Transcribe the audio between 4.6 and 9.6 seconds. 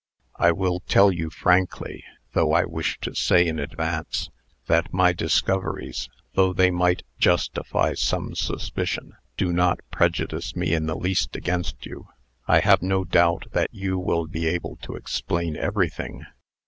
that my discoveries, though they might justify some suspicion, do